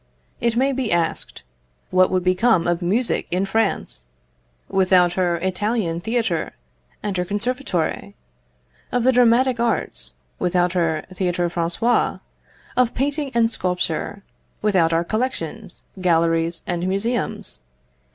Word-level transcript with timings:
It 0.39 0.55
may 0.55 0.71
be 0.71 0.91
asked, 0.91 1.43
what 1.91 2.09
would 2.09 2.23
become 2.23 2.65
of 2.65 2.81
music 2.81 3.27
in 3.29 3.45
France 3.45 4.05
without 4.67 5.13
her 5.13 5.35
Italian 5.35 6.01
theatre 6.01 6.53
and 7.03 7.15
her 7.17 7.23
Conservatoire; 7.23 8.13
of 8.91 9.03
the 9.03 9.11
dramatic 9.11 9.59
art, 9.59 10.13
without 10.39 10.73
her 10.73 11.03
Théâtre 11.13 11.51
Français; 11.53 12.19
of 12.75 12.95
painting 12.95 13.29
and 13.35 13.51
sculpture, 13.51 14.23
without 14.63 14.91
our 14.91 15.03
collections, 15.03 15.83
galleries, 16.01 16.63
and 16.65 16.87
museums? 16.87 17.61